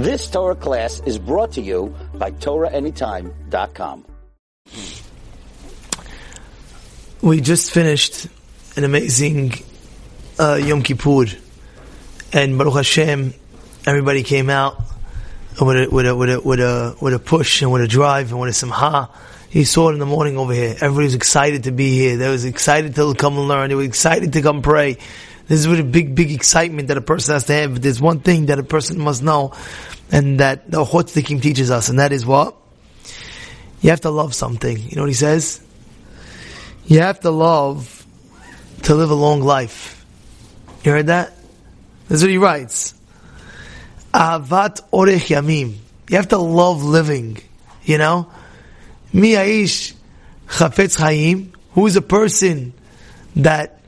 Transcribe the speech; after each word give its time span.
This 0.00 0.30
Torah 0.30 0.54
class 0.54 1.02
is 1.04 1.18
brought 1.18 1.52
to 1.52 1.60
you 1.60 1.94
by 2.14 2.30
TorahAnytime.com. 2.30 4.06
We 7.20 7.42
just 7.42 7.70
finished 7.70 8.26
an 8.76 8.84
amazing 8.84 9.52
uh, 10.38 10.54
Yom 10.54 10.82
Kippur, 10.82 11.26
and 12.32 12.56
Baruch 12.56 12.76
Hashem, 12.76 13.34
everybody 13.86 14.22
came 14.22 14.48
out 14.48 14.80
with 15.60 15.76
a, 15.76 15.90
with 15.90 16.06
a 16.06 16.16
with 16.16 16.30
a 16.30 16.40
with 16.40 16.60
a 16.60 16.96
with 16.98 17.12
a 17.12 17.18
push 17.18 17.60
and 17.60 17.70
with 17.70 17.82
a 17.82 17.88
drive 17.88 18.30
and 18.30 18.40
with 18.40 18.48
a 18.48 18.54
simha. 18.54 19.10
He 19.50 19.64
saw 19.64 19.90
it 19.90 19.94
in 19.94 19.98
the 19.98 20.06
morning 20.06 20.38
over 20.38 20.54
here. 20.54 20.76
Everybody 20.80 21.04
was 21.04 21.14
excited 21.14 21.64
to 21.64 21.72
be 21.72 21.90
here. 21.90 22.16
They 22.16 22.30
was 22.30 22.46
excited 22.46 22.94
to 22.94 23.14
come 23.14 23.36
and 23.36 23.48
learn. 23.48 23.68
They 23.68 23.74
were 23.74 23.82
excited 23.82 24.32
to 24.32 24.40
come 24.40 24.62
pray. 24.62 24.96
This 25.50 25.66
is 25.66 25.80
a 25.80 25.82
big, 25.82 26.14
big 26.14 26.30
excitement 26.30 26.86
that 26.88 26.96
a 26.96 27.00
person 27.00 27.32
has 27.32 27.46
to 27.46 27.52
have. 27.54 27.82
There's 27.82 28.00
one 28.00 28.20
thing 28.20 28.46
that 28.46 28.60
a 28.60 28.62
person 28.62 29.00
must 29.00 29.20
know, 29.20 29.52
and 30.12 30.38
that 30.38 30.70
the 30.70 30.84
Chafetz 30.84 31.26
Chaim 31.26 31.40
teaches 31.40 31.72
us, 31.72 31.88
and 31.88 31.98
that 31.98 32.12
is 32.12 32.24
what? 32.24 32.54
You 33.80 33.90
have 33.90 34.02
to 34.02 34.10
love 34.10 34.32
something. 34.32 34.78
You 34.78 34.94
know 34.94 35.02
what 35.02 35.08
he 35.08 35.14
says? 35.14 35.60
You 36.86 37.00
have 37.00 37.18
to 37.20 37.32
love 37.32 38.06
to 38.84 38.94
live 38.94 39.10
a 39.10 39.14
long 39.16 39.40
life. 39.40 40.06
You 40.84 40.92
heard 40.92 41.08
that? 41.08 41.34
That's 42.06 42.22
what 42.22 42.30
he 42.30 42.38
writes. 42.38 42.94
Avat 44.14 44.88
orech 44.92 45.34
yamim. 45.34 45.78
You 46.08 46.16
have 46.16 46.28
to 46.28 46.38
love 46.38 46.84
living. 46.84 47.38
You 47.82 47.98
know? 47.98 48.30
Mi 49.12 49.32
aish 49.32 49.94
chafetz 50.46 50.96
hayim. 50.96 51.52
Who 51.72 51.88
is 51.88 51.96
a 51.96 52.02
person 52.02 52.72
that 53.34 53.79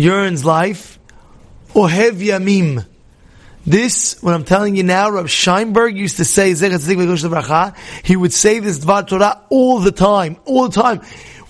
yearns 0.00 0.44
life? 0.44 0.98
Ohev 1.74 2.20
yamim. 2.20 2.84
This, 3.66 4.20
what 4.22 4.32
I'm 4.32 4.44
telling 4.44 4.74
you 4.74 4.82
now, 4.82 5.10
Rav 5.10 5.26
Scheinberg 5.26 5.94
used 5.94 6.16
to 6.16 6.24
say, 6.24 6.54
he 6.54 8.16
would 8.16 8.32
say 8.32 8.58
this 8.58 8.78
Dvar 8.78 9.06
Torah 9.06 9.42
all 9.50 9.80
the 9.80 9.92
time, 9.92 10.38
all 10.46 10.68
the 10.68 10.80
time. 10.80 11.00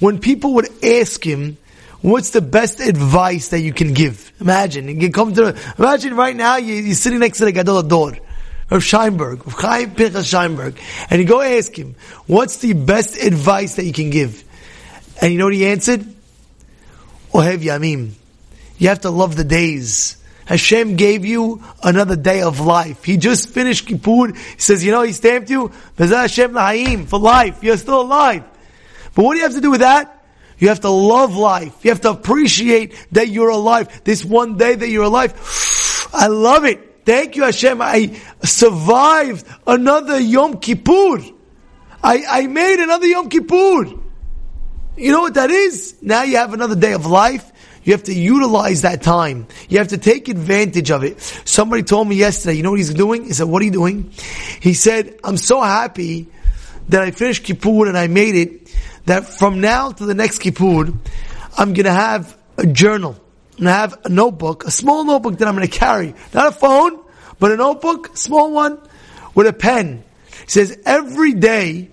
When 0.00 0.18
people 0.18 0.54
would 0.54 0.68
ask 0.84 1.24
him, 1.24 1.56
what's 2.02 2.30
the 2.30 2.40
best 2.40 2.80
advice 2.80 3.48
that 3.48 3.60
you 3.60 3.72
can 3.72 3.94
give? 3.94 4.32
Imagine, 4.40 5.00
you 5.00 5.10
come 5.10 5.32
to, 5.34 5.56
imagine 5.78 6.16
right 6.16 6.34
now 6.34 6.56
you, 6.56 6.90
are 6.90 6.94
sitting 6.94 7.20
next 7.20 7.38
to 7.38 7.44
the 7.44 7.52
Gadol 7.52 7.84
Hador, 7.84 8.18
Rav 8.70 8.82
Scheinberg, 8.82 9.46
Rav 9.46 9.54
Chaim 9.54 9.94
Pinchas 9.94 10.26
Scheinberg, 10.26 10.76
and 11.10 11.20
you 11.20 11.28
go 11.28 11.40
ask 11.40 11.78
him, 11.78 11.94
what's 12.26 12.56
the 12.56 12.72
best 12.72 13.16
advice 13.16 13.76
that 13.76 13.84
you 13.84 13.92
can 13.92 14.10
give? 14.10 14.42
And 15.22 15.32
you 15.32 15.38
know 15.38 15.44
what 15.44 15.54
he 15.54 15.66
answered? 15.66 16.04
Ohev 17.32 17.58
Yamim. 17.58 18.14
You 18.80 18.88
have 18.88 19.02
to 19.02 19.10
love 19.10 19.36
the 19.36 19.44
days. 19.44 20.16
Hashem 20.46 20.96
gave 20.96 21.26
you 21.26 21.62
another 21.82 22.16
day 22.16 22.40
of 22.40 22.60
life. 22.60 23.04
He 23.04 23.18
just 23.18 23.50
finished 23.50 23.86
Kippur. 23.86 24.32
He 24.32 24.58
says, 24.58 24.82
you 24.82 24.90
know, 24.90 25.02
He 25.02 25.12
stamped 25.12 25.50
you, 25.50 25.70
Hashem 25.98 27.06
for 27.06 27.18
life. 27.18 27.62
You're 27.62 27.76
still 27.76 28.00
alive. 28.00 28.42
But 29.14 29.24
what 29.24 29.34
do 29.34 29.38
you 29.38 29.44
have 29.44 29.54
to 29.54 29.60
do 29.60 29.70
with 29.70 29.80
that? 29.80 30.24
You 30.58 30.68
have 30.68 30.80
to 30.80 30.88
love 30.90 31.36
life. 31.36 31.84
You 31.84 31.90
have 31.90 32.00
to 32.00 32.10
appreciate 32.10 32.94
that 33.12 33.28
you're 33.28 33.50
alive. 33.50 34.02
This 34.04 34.24
one 34.24 34.56
day 34.56 34.74
that 34.74 34.88
you're 34.88 35.04
alive, 35.04 35.34
I 36.14 36.28
love 36.28 36.64
it. 36.64 37.04
Thank 37.04 37.36
you, 37.36 37.44
Hashem. 37.44 37.82
I 37.82 38.18
survived 38.42 39.46
another 39.66 40.18
Yom 40.18 40.58
Kippur. 40.58 41.20
I, 42.02 42.24
I 42.26 42.46
made 42.46 42.82
another 42.82 43.06
Yom 43.06 43.28
Kippur. 43.28 44.00
You 44.96 45.12
know 45.12 45.20
what 45.20 45.34
that 45.34 45.50
is? 45.50 45.96
Now 46.00 46.22
you 46.22 46.38
have 46.38 46.54
another 46.54 46.76
day 46.76 46.94
of 46.94 47.04
life. 47.04 47.50
You 47.82 47.92
have 47.94 48.04
to 48.04 48.14
utilize 48.14 48.82
that 48.82 49.02
time. 49.02 49.46
You 49.68 49.78
have 49.78 49.88
to 49.88 49.98
take 49.98 50.28
advantage 50.28 50.90
of 50.90 51.02
it. 51.02 51.20
Somebody 51.44 51.82
told 51.82 52.08
me 52.08 52.16
yesterday, 52.16 52.54
you 52.54 52.62
know 52.62 52.70
what 52.70 52.78
he's 52.78 52.92
doing? 52.92 53.24
He 53.24 53.32
said, 53.32 53.48
what 53.48 53.62
are 53.62 53.64
you 53.64 53.70
doing? 53.70 54.12
He 54.60 54.74
said, 54.74 55.18
I'm 55.24 55.36
so 55.36 55.60
happy 55.62 56.28
that 56.90 57.02
I 57.02 57.10
finished 57.10 57.44
Kippur 57.44 57.86
and 57.86 57.96
I 57.96 58.06
made 58.06 58.34
it, 58.34 58.76
that 59.06 59.24
from 59.24 59.60
now 59.60 59.92
to 59.92 60.04
the 60.04 60.14
next 60.14 60.40
Kippur, 60.40 60.92
I'm 61.56 61.72
gonna 61.72 61.92
have 61.92 62.36
a 62.58 62.66
journal. 62.66 63.16
Gonna 63.56 63.72
have 63.72 64.00
a 64.04 64.08
notebook, 64.08 64.64
a 64.64 64.70
small 64.70 65.04
notebook 65.04 65.38
that 65.38 65.48
I'm 65.48 65.54
gonna 65.54 65.68
carry. 65.68 66.14
Not 66.34 66.48
a 66.48 66.52
phone, 66.52 67.00
but 67.38 67.50
a 67.50 67.56
notebook, 67.56 68.16
small 68.16 68.52
one, 68.52 68.78
with 69.34 69.46
a 69.46 69.52
pen. 69.52 70.04
He 70.44 70.50
says, 70.50 70.78
every 70.84 71.32
day, 71.32 71.90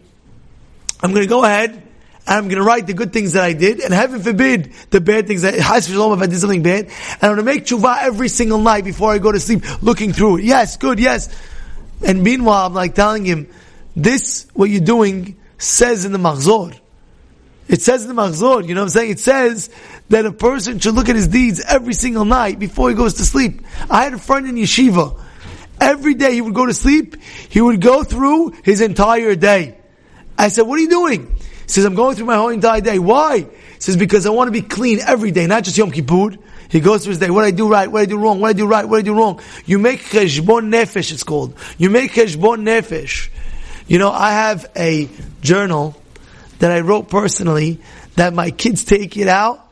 I'm 1.02 1.14
gonna 1.14 1.28
go 1.28 1.44
ahead 1.44 1.87
and 2.28 2.36
I'm 2.36 2.50
going 2.50 2.58
to 2.58 2.64
write 2.64 2.88
the 2.88 2.94
good 2.94 3.14
things 3.14 3.34
that 3.34 3.44
I 3.44 3.54
did, 3.54 3.80
and 3.80 3.94
heaven 3.94 4.22
forbid 4.22 4.74
the 4.90 5.00
bad 5.00 5.28
things 5.28 5.44
that, 5.44 5.54
if 5.56 5.66
I 5.70 5.80
did 6.28 6.40
something 6.40 6.62
bad, 6.62 6.86
and 6.86 7.24
I'm 7.24 7.36
going 7.36 7.38
to 7.38 7.44
make 7.44 7.66
tshuva 7.66 8.00
every 8.02 8.28
single 8.28 8.60
night 8.60 8.84
before 8.84 9.14
I 9.14 9.18
go 9.18 9.32
to 9.32 9.40
sleep, 9.40 9.64
looking 9.82 10.12
through 10.12 10.38
it. 10.38 10.44
Yes, 10.44 10.76
good, 10.76 11.00
yes. 11.00 11.34
And 12.06 12.24
meanwhile, 12.24 12.66
I'm 12.66 12.74
like 12.74 12.96
telling 12.96 13.24
him, 13.24 13.50
this, 13.96 14.46
what 14.54 14.70
you're 14.70 14.82
doing, 14.82 15.38
says 15.58 16.04
in 16.04 16.12
the 16.12 16.20
Machzor. 16.20 16.78
It 17.70 17.82
says 17.82 18.04
in 18.04 18.14
the 18.14 18.22
Machzor, 18.22 18.68
you 18.68 18.76
know 18.76 18.82
what 18.82 18.86
I'm 18.86 18.90
saying? 18.90 19.12
It 19.12 19.20
says 19.20 19.70
that 20.10 20.26
a 20.26 20.32
person 20.32 20.80
should 20.80 20.96
look 20.96 21.10
at 21.10 21.16
his 21.16 21.28
deeds 21.28 21.62
every 21.62 21.94
single 21.94 22.26
night 22.26 22.60
before 22.60 22.90
he 22.90 22.96
goes 22.96 23.16
to 23.16 23.26
sleep. 23.26 23.62
I 23.90 24.04
had 24.04 24.14
a 24.14 24.20
friend 24.20 24.48
in 24.48 24.56
yeshiva. 24.56 25.20
Every 25.80 26.14
day 26.14 26.34
he 26.34 26.42
would 26.42 26.54
go 26.54 26.66
to 26.66 26.74
sleep, 26.74 27.16
he 27.22 27.62
would 27.62 27.82
go 27.82 28.04
through 28.04 28.52
his 28.64 28.82
entire 28.82 29.36
day. 29.36 29.78
I 30.38 30.50
said, 30.50 30.64
what 30.64 30.78
are 30.78 30.82
you 30.82 30.90
doing? 30.90 31.36
He 31.68 31.74
says, 31.74 31.84
I'm 31.86 31.96
going 31.96 32.16
through 32.16 32.26
my 32.26 32.38
whole 32.38 32.50
entire 32.50 32.80
day. 32.80 32.98
Why? 32.98 33.40
He 33.40 33.48
says, 33.80 33.98
because 33.98 34.26
I 34.26 34.30
want 34.30 34.48
to 34.48 34.52
be 34.54 34.62
clean 34.62 35.00
every 35.02 35.32
day, 35.32 35.48
not 35.48 35.66
just 35.66 35.78
Yom 35.78 35.92
Kippur. 35.92 36.38
He 36.70 36.80
goes 36.80 37.04
through 37.04 37.12
his 37.12 37.20
day. 37.20 37.30
What 37.30 37.44
I 37.44 37.52
do 37.52 37.70
right? 37.70 37.92
What 37.92 38.02
I 38.02 38.06
do 38.06 38.18
wrong? 38.18 38.40
What 38.40 38.50
I 38.50 38.54
do 38.54 38.66
right? 38.68 38.86
What 38.86 39.00
I 39.00 39.02
do 39.02 39.14
wrong? 39.14 39.42
You 39.66 39.78
make 39.78 40.02
cheshbon 40.02 40.70
nefesh. 40.70 41.12
It's 41.12 41.24
called. 41.24 41.56
You 41.78 41.90
make 41.90 42.12
cheshbon 42.12 42.64
nefesh. 42.64 43.30
You 43.88 44.00
know, 44.00 44.12
I 44.12 44.32
have 44.32 44.70
a 44.76 45.10
journal 45.42 45.96
that 46.60 46.72
I 46.72 46.82
wrote 46.82 47.10
personally 47.10 47.80
that 48.16 48.34
my 48.34 48.52
kids 48.52 48.84
take 48.84 49.18
it 49.18 49.28
out 49.28 49.66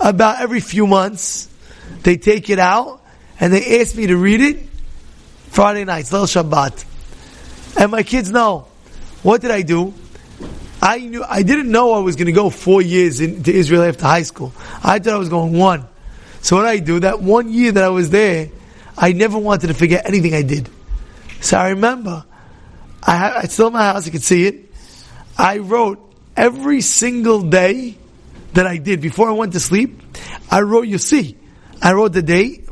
about 0.00 0.40
every 0.40 0.60
few 0.60 0.86
months. 0.86 1.48
They 2.02 2.16
take 2.16 2.50
it 2.50 2.58
out 2.58 3.02
and 3.38 3.52
they 3.52 3.80
ask 3.80 3.96
me 3.96 4.06
to 4.06 4.16
read 4.16 4.40
it 4.40 4.68
Friday 5.50 5.84
nights, 5.84 6.12
little 6.12 6.26
Shabbat. 6.26 6.84
And 7.78 7.90
my 7.90 8.02
kids 8.02 8.30
know. 8.30 8.66
What 9.22 9.40
did 9.40 9.50
I 9.50 9.62
do? 9.62 9.94
I 10.82 10.98
knew 10.98 11.22
I 11.22 11.44
didn't 11.44 11.70
know 11.70 11.92
I 11.92 12.00
was 12.00 12.16
going 12.16 12.26
to 12.26 12.32
go 12.32 12.50
four 12.50 12.82
years 12.82 13.20
into 13.20 13.52
Israel 13.52 13.84
after 13.84 14.04
high 14.04 14.24
school. 14.24 14.52
I 14.82 14.98
thought 14.98 15.14
I 15.14 15.18
was 15.18 15.28
going 15.28 15.56
one. 15.56 15.86
So 16.40 16.56
what 16.56 16.66
I 16.66 16.80
do 16.80 16.98
that 17.00 17.22
one 17.22 17.52
year 17.52 17.70
that 17.70 17.84
I 17.84 17.88
was 17.88 18.10
there, 18.10 18.50
I 18.98 19.12
never 19.12 19.38
wanted 19.38 19.68
to 19.68 19.74
forget 19.74 20.06
anything 20.06 20.34
I 20.34 20.42
did. 20.42 20.68
So 21.40 21.56
I 21.56 21.70
remember, 21.70 22.24
I, 23.00 23.30
I 23.30 23.42
still 23.44 23.68
in 23.68 23.74
my 23.74 23.84
house. 23.84 24.08
I 24.08 24.10
can 24.10 24.20
see 24.20 24.44
it. 24.46 24.72
I 25.38 25.58
wrote 25.58 26.00
every 26.36 26.80
single 26.80 27.42
day 27.42 27.96
that 28.54 28.66
I 28.66 28.78
did 28.78 29.00
before 29.00 29.28
I 29.28 29.32
went 29.32 29.52
to 29.52 29.60
sleep. 29.60 30.02
I 30.50 30.62
wrote. 30.62 30.88
You 30.88 30.98
see, 30.98 31.36
I 31.80 31.92
wrote 31.92 32.12
the 32.12 32.22
date. 32.22 32.68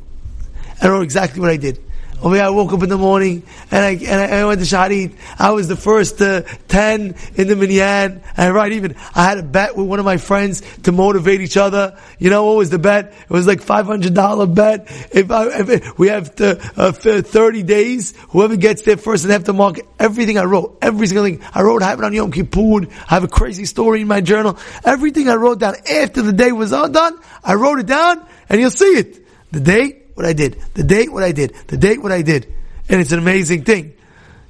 I 0.82 0.88
wrote 0.88 1.02
exactly 1.02 1.40
what 1.40 1.50
I 1.50 1.58
did. 1.58 1.80
Oh 2.22 2.34
yeah, 2.34 2.46
I 2.46 2.50
woke 2.50 2.72
up 2.74 2.82
in 2.82 2.90
the 2.90 2.98
morning 2.98 3.44
and 3.70 3.82
I, 3.82 3.90
and 3.92 4.34
I, 4.34 4.44
went 4.44 4.60
to 4.60 4.66
Shaharit. 4.66 5.14
I 5.38 5.52
was 5.52 5.68
the 5.68 5.76
first 5.76 6.20
uh, 6.20 6.42
10 6.68 7.14
in 7.36 7.48
the 7.48 7.56
minyan. 7.56 8.20
And 8.36 8.54
right 8.54 8.70
even, 8.72 8.94
I 9.14 9.24
had 9.24 9.38
a 9.38 9.42
bet 9.42 9.74
with 9.74 9.86
one 9.86 9.98
of 9.98 10.04
my 10.04 10.18
friends 10.18 10.62
to 10.82 10.92
motivate 10.92 11.40
each 11.40 11.56
other. 11.56 11.98
You 12.18 12.28
know 12.28 12.44
what 12.44 12.56
was 12.58 12.68
the 12.68 12.78
bet? 12.78 13.14
It 13.22 13.30
was 13.30 13.46
like 13.46 13.62
$500 13.62 14.54
bet. 14.54 14.86
If, 15.12 15.30
I, 15.30 15.60
if 15.60 15.98
we 15.98 16.08
have 16.08 16.34
to, 16.36 16.60
uh, 16.76 16.92
30 16.92 17.62
days, 17.62 18.14
whoever 18.28 18.56
gets 18.56 18.82
there 18.82 18.98
first 18.98 19.24
and 19.24 19.32
have 19.32 19.44
to 19.44 19.54
mark 19.54 19.80
everything 19.98 20.36
I 20.36 20.44
wrote, 20.44 20.76
every 20.82 21.06
single 21.06 21.24
thing. 21.24 21.42
I 21.54 21.62
wrote, 21.62 21.80
happened 21.80 22.04
on 22.04 22.12
Yom 22.12 22.32
Kippur. 22.32 22.86
I 22.86 23.14
have 23.14 23.24
a 23.24 23.28
crazy 23.28 23.64
story 23.64 24.02
in 24.02 24.08
my 24.08 24.20
journal. 24.20 24.58
Everything 24.84 25.30
I 25.30 25.36
wrote 25.36 25.58
down 25.58 25.76
after 25.90 26.20
the 26.20 26.34
day 26.34 26.52
was 26.52 26.74
all 26.74 26.90
done, 26.90 27.18
I 27.42 27.54
wrote 27.54 27.78
it 27.78 27.86
down 27.86 28.26
and 28.50 28.60
you'll 28.60 28.70
see 28.70 28.84
it. 28.84 29.26
The 29.52 29.60
date, 29.60 29.99
what 30.20 30.28
I 30.28 30.34
did, 30.34 30.60
the 30.74 30.82
date 30.82 31.10
what 31.10 31.22
I 31.22 31.32
did, 31.32 31.54
the 31.68 31.78
date 31.78 32.02
what 32.02 32.12
I 32.12 32.20
did. 32.20 32.52
And 32.90 33.00
it's 33.00 33.10
an 33.10 33.18
amazing 33.18 33.64
thing. 33.64 33.94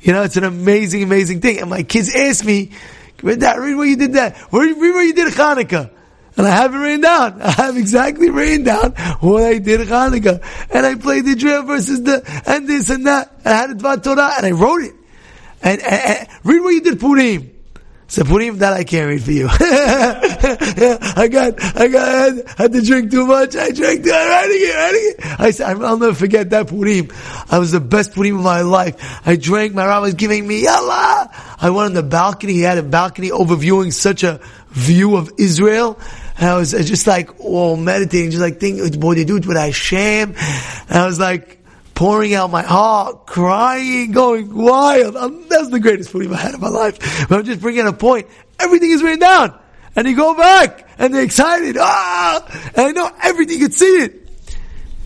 You 0.00 0.12
know, 0.12 0.22
it's 0.22 0.36
an 0.36 0.42
amazing, 0.42 1.04
amazing 1.04 1.40
thing. 1.40 1.60
And 1.60 1.70
my 1.70 1.84
kids 1.84 2.12
ask 2.12 2.44
me, 2.44 2.72
Dad, 3.22 3.56
read 3.58 3.76
what 3.76 3.84
you 3.84 3.96
did 3.96 4.14
that. 4.14 4.36
Read 4.50 4.76
what 4.76 5.02
you 5.02 5.12
did 5.12 5.32
Hanukkah. 5.32 5.92
And 6.36 6.46
I 6.46 6.50
have 6.50 6.74
it 6.74 6.78
written 6.78 7.02
down. 7.02 7.40
I 7.42 7.50
have 7.52 7.76
exactly 7.76 8.30
written 8.30 8.64
down 8.64 8.94
what 9.20 9.44
I 9.44 9.58
did 9.58 9.86
Hanukkah. 9.86 10.42
And 10.74 10.84
I 10.84 10.96
played 10.96 11.24
the 11.24 11.36
drill 11.36 11.62
versus 11.62 12.02
the, 12.02 12.42
and 12.46 12.66
this 12.66 12.90
and 12.90 13.06
that. 13.06 13.30
And 13.44 13.54
I 13.54 13.56
had 13.56 13.70
a 13.70 14.00
Torah 14.00 14.32
and 14.38 14.46
I 14.46 14.50
wrote 14.50 14.82
it. 14.82 14.94
And, 15.62 15.80
and, 15.82 16.18
and 16.18 16.28
read 16.42 16.60
what 16.62 16.70
you 16.70 16.80
did 16.80 16.98
Purim. 16.98 17.59
So 18.10 18.24
Purim 18.24 18.58
that 18.58 18.72
I 18.72 18.82
can't 18.82 19.08
read 19.08 19.22
for 19.22 19.30
you. 19.30 19.46
I 19.50 21.28
got, 21.30 21.62
I 21.76 21.86
got, 21.86 22.08
I 22.58 22.62
had, 22.62 22.72
to 22.72 22.82
drink 22.82 23.12
too 23.12 23.24
much. 23.24 23.54
I 23.54 23.70
drank 23.70 24.02
too. 24.02 24.10
I'm 24.12 24.28
Writing 24.28 24.56
it, 24.58 24.74
writing 24.74 25.14
it. 25.16 25.40
I 25.40 25.50
said, 25.52 25.80
I'll 25.80 25.96
never 25.96 26.14
forget 26.14 26.50
that 26.50 26.66
Purim. 26.66 27.08
I 27.48 27.60
was 27.60 27.70
the 27.70 27.78
best 27.78 28.12
Purim 28.12 28.38
of 28.38 28.42
my 28.42 28.62
life. 28.62 28.96
I 29.24 29.36
drank, 29.36 29.74
my 29.74 29.86
rabbi 29.86 30.00
was 30.06 30.14
giving 30.14 30.44
me, 30.44 30.64
Yallah. 30.64 31.28
I 31.62 31.70
went 31.70 31.86
on 31.86 31.92
the 31.92 32.02
balcony. 32.02 32.54
He 32.54 32.62
had 32.62 32.78
a 32.78 32.82
balcony 32.82 33.30
overviewing 33.30 33.92
such 33.92 34.24
a 34.24 34.40
view 34.70 35.14
of 35.14 35.30
Israel. 35.38 35.96
And 36.36 36.48
I 36.48 36.56
was 36.56 36.72
just 36.72 37.06
like, 37.06 37.30
oh, 37.38 37.76
meditating, 37.76 38.32
just 38.32 38.42
like 38.42 38.58
thinking, 38.58 38.82
they 38.82 39.24
do 39.24 39.36
it 39.36 39.46
with 39.46 39.56
Hashem. 39.56 40.34
And 40.36 40.98
I 40.98 41.06
was 41.06 41.20
like, 41.20 41.59
pouring 42.00 42.32
out 42.32 42.50
my 42.50 42.62
heart, 42.62 43.26
crying, 43.26 44.10
going 44.10 44.54
wild. 44.54 45.12
That's 45.50 45.68
the 45.68 45.78
greatest 45.78 46.10
feeling 46.10 46.32
I've 46.32 46.40
had 46.40 46.54
in 46.54 46.60
my 46.62 46.70
life. 46.70 47.28
But 47.28 47.40
I'm 47.40 47.44
just 47.44 47.60
bringing 47.60 47.86
a 47.86 47.92
point. 47.92 48.26
Everything 48.58 48.90
is 48.90 49.02
written 49.02 49.18
down. 49.18 49.60
And 49.94 50.08
you 50.08 50.16
go 50.16 50.34
back, 50.34 50.88
and 50.98 51.12
they're 51.12 51.22
excited. 51.22 51.76
Ah! 51.78 52.70
And 52.74 52.86
I 52.86 52.92
know 52.92 53.10
everything, 53.22 53.60
you 53.60 53.66
can 53.66 53.72
see 53.72 53.84
it. 53.84 54.30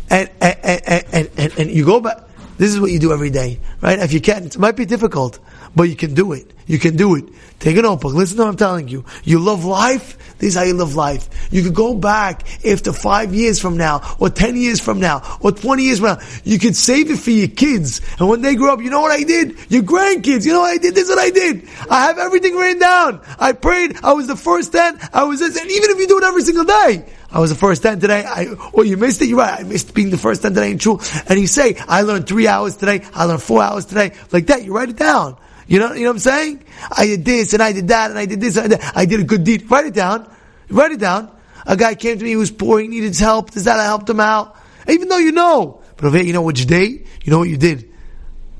And, 0.08 0.30
and, 0.40 0.56
and, 0.62 1.04
and, 1.12 1.30
and, 1.36 1.58
and 1.58 1.70
you 1.72 1.84
go 1.84 1.98
back. 1.98 2.28
This 2.58 2.72
is 2.72 2.78
what 2.78 2.92
you 2.92 3.00
do 3.00 3.12
every 3.12 3.30
day, 3.30 3.58
right? 3.80 3.98
If 3.98 4.12
you 4.12 4.20
can, 4.20 4.44
it 4.44 4.56
might 4.56 4.76
be 4.76 4.86
difficult, 4.86 5.40
but 5.74 5.84
you 5.84 5.96
can 5.96 6.14
do 6.14 6.32
it. 6.32 6.52
You 6.66 6.78
can 6.78 6.96
do 6.96 7.14
it. 7.14 7.24
Take 7.58 7.76
a 7.76 7.82
notebook. 7.82 8.14
Listen 8.14 8.38
to 8.38 8.42
what 8.44 8.50
I'm 8.50 8.56
telling 8.56 8.88
you. 8.88 9.04
You 9.22 9.38
love 9.38 9.64
life. 9.64 10.18
This 10.38 10.50
is 10.50 10.56
how 10.56 10.64
you 10.64 10.74
live 10.74 10.96
life. 10.96 11.28
You 11.52 11.62
could 11.62 11.74
go 11.74 11.94
back 11.94 12.46
after 12.66 12.92
five 12.92 13.34
years 13.34 13.60
from 13.60 13.76
now, 13.76 14.16
or 14.18 14.28
ten 14.28 14.56
years 14.56 14.80
from 14.80 14.98
now, 14.98 15.38
or 15.40 15.52
twenty 15.52 15.84
years 15.84 16.00
from 16.00 16.18
now. 16.18 16.26
You 16.42 16.58
could 16.58 16.74
save 16.74 17.10
it 17.10 17.18
for 17.18 17.30
your 17.30 17.48
kids. 17.48 18.00
And 18.18 18.28
when 18.28 18.42
they 18.42 18.54
grow 18.54 18.72
up, 18.72 18.82
you 18.82 18.90
know 18.90 19.00
what 19.00 19.12
I 19.12 19.22
did? 19.22 19.56
Your 19.70 19.82
grandkids, 19.82 20.44
you 20.44 20.52
know 20.52 20.60
what 20.60 20.72
I 20.72 20.78
did? 20.78 20.94
This 20.94 21.04
is 21.04 21.10
what 21.10 21.18
I 21.18 21.30
did. 21.30 21.68
I 21.88 22.06
have 22.06 22.18
everything 22.18 22.56
written 22.56 22.80
down. 22.80 23.20
I 23.38 23.52
prayed. 23.52 23.96
I 24.02 24.12
was 24.12 24.26
the 24.26 24.36
first 24.36 24.72
ten. 24.72 24.98
I 25.12 25.24
was 25.24 25.40
this. 25.40 25.56
And 25.58 25.70
even 25.70 25.90
if 25.90 25.98
you 25.98 26.08
do 26.08 26.18
it 26.18 26.24
every 26.24 26.42
single 26.42 26.64
day, 26.64 27.06
I 27.30 27.38
was 27.38 27.50
the 27.50 27.56
first 27.56 27.82
ten 27.82 28.00
today. 28.00 28.24
I, 28.26 28.46
oh, 28.74 28.82
you 28.82 28.96
missed 28.96 29.22
it. 29.22 29.28
You're 29.28 29.38
right. 29.38 29.60
I 29.60 29.62
missed 29.62 29.94
being 29.94 30.10
the 30.10 30.18
first 30.18 30.42
ten 30.42 30.54
today 30.54 30.72
in 30.72 30.78
shul. 30.78 31.00
And 31.28 31.38
you 31.38 31.46
say, 31.46 31.76
I 31.88 32.02
learned 32.02 32.26
three 32.26 32.48
hours 32.48 32.76
today. 32.76 33.02
I 33.14 33.24
learned 33.24 33.42
four 33.42 33.62
hours 33.62 33.86
today. 33.86 34.12
Like 34.32 34.48
that. 34.48 34.64
You 34.64 34.74
write 34.74 34.90
it 34.90 34.96
down. 34.96 35.36
You 35.66 35.78
know, 35.78 35.92
you 35.92 36.02
know 36.02 36.10
what 36.10 36.16
I'm 36.16 36.18
saying? 36.20 36.64
I 36.90 37.06
did 37.06 37.24
this 37.24 37.52
and 37.54 37.62
I 37.62 37.72
did 37.72 37.88
that 37.88 38.10
and 38.10 38.18
I 38.18 38.26
did 38.26 38.40
this 38.40 38.56
and 38.56 38.72
I 38.72 38.76
did, 38.76 38.86
I 38.94 39.04
did 39.06 39.20
a 39.20 39.24
good 39.24 39.44
deed. 39.44 39.70
Write 39.70 39.86
it 39.86 39.94
down. 39.94 40.30
Write 40.68 40.92
it 40.92 41.00
down. 41.00 41.30
A 41.66 41.76
guy 41.76 41.94
came 41.94 42.18
to 42.18 42.24
me, 42.24 42.30
he 42.30 42.36
was 42.36 42.50
poor, 42.50 42.80
he 42.80 42.88
needed 42.88 43.16
help. 43.16 43.50
Does 43.50 43.64
that 43.64 43.80
I 43.80 43.84
helped 43.84 44.08
him 44.08 44.20
out? 44.20 44.56
Even 44.88 45.08
though 45.08 45.18
you 45.18 45.32
know. 45.32 45.80
But 45.96 46.06
over 46.06 46.22
you 46.22 46.32
know 46.32 46.42
what 46.42 46.58
you 46.58 46.66
did? 46.66 47.06
You 47.22 47.30
know 47.30 47.38
what 47.38 47.48
you 47.48 47.56
did. 47.56 47.90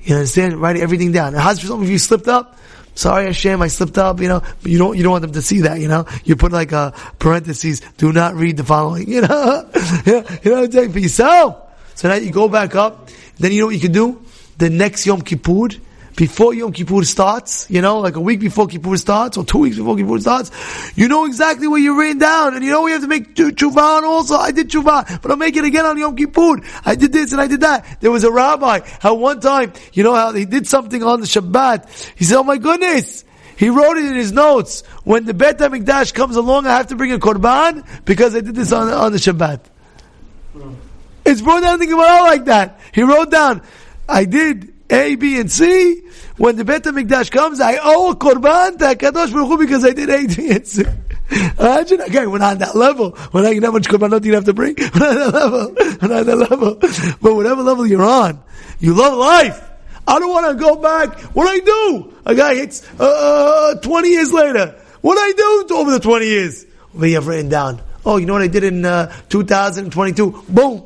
You 0.03 0.17
understand? 0.17 0.56
Write 0.61 0.77
everything 0.77 1.12
down. 1.12 1.35
And 1.35 1.43
how's 1.43 1.61
some 1.61 1.83
of 1.83 1.91
you 1.91 1.99
slipped 1.99 2.29
up? 2.29 2.59
Sorry, 2.95 3.25
Hashem, 3.27 3.61
I 3.61 3.67
slipped 3.69 3.99
up, 3.99 4.21
you 4.21 4.29
know, 4.29 4.41
but 4.62 4.71
you 4.71 4.79
don't, 4.79 4.97
you 4.97 5.03
don't 5.03 5.11
want 5.11 5.23
them 5.23 5.33
to 5.33 5.43
see 5.43 5.62
that, 5.62 5.81
you 5.81 5.89
know? 5.89 6.06
You 6.23 6.37
put 6.37 6.53
like 6.53 6.71
a 6.71 6.95
parentheses, 7.19 7.81
do 7.97 8.12
not 8.12 8.35
read 8.35 8.56
the 8.56 8.65
following, 8.65 9.09
you 9.11 9.21
know? 9.21 9.69
you 10.06 10.12
know 10.12 10.23
what 10.23 10.47
I'm 10.47 10.73
saying? 10.73 10.93
For 10.93 11.01
yourself. 11.01 11.56
So 11.97 12.09
now 12.09 12.15
you 12.15 12.31
go 12.31 12.49
back 12.49 12.75
up, 12.77 13.11
then 13.39 13.53
you 13.53 13.61
know 13.61 13.67
what 13.67 13.75
you 13.75 13.81
can 13.81 13.93
do? 13.93 14.23
The 14.59 14.71
next 14.71 15.06
Yom 15.06 15.23
Kippur, 15.23 15.71
before 16.17 16.55
Yom 16.55 16.73
Kippur 16.73 17.03
starts, 17.05 17.69
you 17.69 17.81
know, 17.81 18.01
like 18.01 18.17
a 18.17 18.21
week 18.21 18.41
before 18.41 18.67
Kippur 18.67 18.97
starts, 18.97 19.37
or 19.37 19.45
two 19.45 19.59
weeks 19.59 19.77
before 19.77 19.97
Kippur 19.97 20.19
starts, 20.21 20.51
you 20.95 21.09
know 21.09 21.25
exactly 21.25 21.67
what 21.67 21.77
you 21.77 21.99
written 21.99 22.19
down, 22.19 22.55
and 22.55 22.65
you 22.65 22.71
know 22.71 22.83
we 22.83 22.93
have 22.93 23.03
to 23.03 23.09
make 23.09 23.35
tshuva 23.35 23.99
on 23.99 24.05
also. 24.05 24.37
I 24.37 24.53
did 24.53 24.71
tshuva, 24.71 25.21
but 25.21 25.31
I'll 25.31 25.37
make 25.37 25.57
it 25.57 25.65
again 25.65 25.85
on 25.85 25.99
Yom 25.99 26.17
Kippur. 26.17 26.61
I 26.85 26.95
did 26.95 27.13
this 27.13 27.33
and 27.33 27.41
I 27.41 27.47
did 27.47 27.61
that. 27.61 28.01
There 28.01 28.11
was 28.11 28.25
a 28.25 28.31
rabbi, 28.31 28.81
how 29.01 29.15
one 29.15 29.41
time, 29.41 29.73
you 29.93 30.05
know 30.05 30.15
how 30.15 30.33
he 30.33 30.45
did 30.45 30.67
something 30.67 31.03
on 31.03 31.21
the 31.21 31.27
Shabbat. 31.27 32.15
He 32.17 32.25
said, 32.25 32.39
oh 32.39 32.45
my 32.45 32.59
goodness, 32.59 33.25
he 33.57 33.69
wrote 33.69 33.97
it 33.97 34.05
in 34.05 34.15
his 34.15 34.33
notes. 34.33 34.83
When 35.05 35.25
the 35.25 35.35
Bet 35.35 35.59
HaMikdash 35.59 36.15
comes 36.15 36.37
along, 36.37 36.67
I 36.67 36.77
have 36.77 36.89
to 36.89 36.97
bring 36.97 37.13
a 37.13 37.19
korban 37.19 37.87
because 38.05 38.35
I 38.35 38.41
did 38.41 38.55
this 38.55 38.73
on, 38.73 38.89
on 38.89 39.13
the 39.13 39.19
Shabbat. 39.19 39.61
It's 41.25 41.41
brought 41.41 41.63
down 41.63 41.79
the 41.79 41.87
Gemara 41.87 42.21
like 42.23 42.45
that. 42.47 42.79
He 42.93 43.03
wrote 43.03 43.31
down, 43.31 43.63
I 44.09 44.27
did 44.27 44.74
a, 44.94 45.14
B, 45.17 45.41
and 45.41 45.50
C. 45.50 46.02
When 46.37 46.56
the 46.56 46.64
Bet 46.64 46.85
HaMikdash 46.85 47.31
comes, 47.31 47.61
I 47.61 47.79
owe 47.82 48.11
a 48.11 48.17
korban 48.17 48.79
to 48.79 49.12
Baruch 49.12 49.31
Hu 49.31 49.58
because 49.58 49.85
I 49.85 49.93
did 49.93 50.11
A, 50.11 50.26
B, 50.26 50.50
and 50.50 50.67
C. 50.67 50.85
Imagine, 51.31 52.02
okay, 52.02 52.26
we're 52.26 52.38
not 52.38 52.52
on 52.52 52.58
that 52.58 52.76
level. 52.76 53.17
We're 53.32 53.43
not, 53.43 53.55
you 53.55 53.61
know 53.61 53.69
how 53.69 53.73
much 53.73 53.88
korbanot 53.88 54.25
you 54.25 54.35
have 54.35 54.44
to 54.44 54.52
bring? 54.52 54.75
We're 54.79 55.00
not 55.00 55.11
on 55.11 55.32
that 55.32 55.35
level. 55.35 55.75
We're 55.75 56.08
not 56.08 56.19
on 56.19 56.26
that 56.26 56.37
level. 56.50 56.75
But 57.23 57.35
whatever 57.35 57.62
level 57.62 57.87
you're 57.87 58.05
on, 58.05 58.43
you 58.79 58.94
love 58.94 59.17
life. 59.19 59.70
I 60.06 60.19
don't 60.19 60.31
want 60.31 60.46
to 60.49 60.62
go 60.62 60.76
back. 60.76 61.19
What 61.35 61.49
I 61.49 61.58
do? 61.61 62.14
A 62.26 62.35
guy 62.35 62.56
hits, 62.56 62.88
uh, 63.00 63.76
20 63.81 64.08
years 64.08 64.32
later. 64.32 64.79
What 65.00 65.17
I 65.19 65.32
do 65.32 65.76
over 65.76 65.91
the 65.93 66.00
20 66.00 66.26
years? 66.26 66.67
We 66.93 67.12
have 67.12 67.26
written 67.26 67.49
down. 67.49 67.81
Oh, 68.05 68.19
you 68.19 68.26
know 68.26 68.35
what 68.35 68.43
I 68.43 68.49
did 68.49 68.64
in, 68.64 68.85
uh, 68.85 69.12
2022? 69.31 70.44
Boom. 70.49 70.82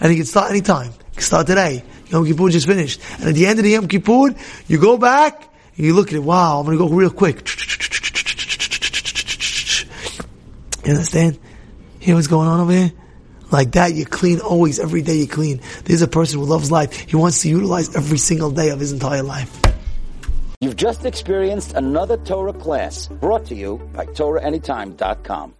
And 0.00 0.10
he 0.10 0.16
can 0.16 0.26
start 0.26 0.50
anytime. 0.50 0.90
He 1.10 1.16
can 1.16 1.22
start 1.22 1.46
today. 1.46 1.84
Yom 2.08 2.24
Kippur 2.24 2.48
just 2.50 2.66
finished. 2.66 3.00
And 3.18 3.28
at 3.28 3.34
the 3.34 3.46
end 3.46 3.58
of 3.58 3.64
the 3.64 3.70
Yom 3.70 3.88
Kippur, 3.88 4.34
you 4.68 4.78
go 4.78 4.96
back, 4.96 5.48
and 5.76 5.86
you 5.86 5.94
look 5.94 6.08
at 6.08 6.14
it, 6.14 6.22
wow, 6.22 6.60
I'm 6.60 6.64
gonna 6.64 6.78
go 6.78 6.88
real 6.88 7.10
quick. 7.10 7.48
You 10.84 10.92
understand? 10.92 11.38
Hear 11.98 12.14
what's 12.14 12.28
going 12.28 12.46
on 12.46 12.60
over 12.60 12.72
here? 12.72 12.92
Like 13.50 13.72
that, 13.72 13.94
you 13.94 14.04
clean 14.04 14.40
always, 14.40 14.78
every 14.78 15.02
day 15.02 15.16
you 15.16 15.28
clean. 15.28 15.60
There's 15.84 16.02
a 16.02 16.08
person 16.08 16.40
who 16.40 16.46
loves 16.46 16.70
life. 16.70 16.92
He 16.92 17.16
wants 17.16 17.42
to 17.42 17.48
utilize 17.48 17.94
every 17.94 18.18
single 18.18 18.50
day 18.50 18.70
of 18.70 18.80
his 18.80 18.92
entire 18.92 19.22
life. 19.22 19.60
You've 20.60 20.76
just 20.76 21.04
experienced 21.04 21.74
another 21.74 22.16
Torah 22.16 22.52
class 22.52 23.08
brought 23.08 23.44
to 23.46 23.54
you 23.54 23.78
by 23.92 24.06
TorahAnytime.com. 24.06 25.54